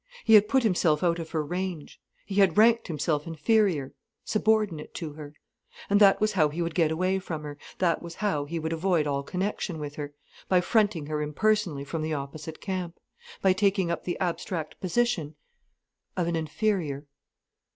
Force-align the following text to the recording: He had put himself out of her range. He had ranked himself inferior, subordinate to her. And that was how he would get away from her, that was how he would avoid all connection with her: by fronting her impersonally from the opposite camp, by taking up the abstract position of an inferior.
He 0.25 0.33
had 0.33 0.47
put 0.47 0.63
himself 0.63 1.03
out 1.03 1.19
of 1.19 1.29
her 1.29 1.45
range. 1.45 2.01
He 2.25 2.33
had 2.41 2.57
ranked 2.57 2.87
himself 2.87 3.27
inferior, 3.27 3.93
subordinate 4.25 4.95
to 4.95 5.13
her. 5.13 5.35
And 5.91 5.99
that 6.01 6.19
was 6.19 6.31
how 6.31 6.49
he 6.49 6.59
would 6.59 6.73
get 6.73 6.89
away 6.89 7.19
from 7.19 7.43
her, 7.43 7.55
that 7.77 8.01
was 8.01 8.15
how 8.15 8.45
he 8.45 8.57
would 8.57 8.73
avoid 8.73 9.05
all 9.05 9.21
connection 9.21 9.77
with 9.77 9.97
her: 9.97 10.15
by 10.49 10.59
fronting 10.59 11.05
her 11.05 11.21
impersonally 11.21 11.83
from 11.83 12.01
the 12.01 12.15
opposite 12.15 12.59
camp, 12.59 12.99
by 13.43 13.53
taking 13.53 13.91
up 13.91 14.03
the 14.03 14.17
abstract 14.19 14.79
position 14.81 15.35
of 16.17 16.25
an 16.25 16.35
inferior. 16.35 17.05